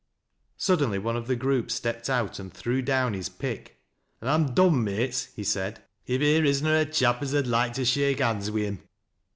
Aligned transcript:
Suddenly 0.57 0.97
one 0.97 1.15
of 1.15 1.27
the 1.27 1.35
group 1.35 1.69
stepped 1.69 2.09
out 2.09 2.39
and 2.39 2.51
threw 2.51 2.81
down 2.81 3.13
his 3.13 3.29
pick." 3.29 3.77
An' 4.21 4.29
I'm 4.29 4.55
dom'd, 4.55 4.83
mates," 4.83 5.25
he 5.35 5.43
said," 5.43 5.83
if 6.07 6.21
here 6.21 6.43
is 6.43 6.63
na 6.63 6.77
a 6.79 6.85
chap 6.85 7.21
as 7.21 7.35
ud 7.35 7.45
loike 7.45 7.73
to 7.73 7.85
shake 7.85 8.17
hands 8.17 8.49
wi' 8.49 8.61
him." 8.61 8.79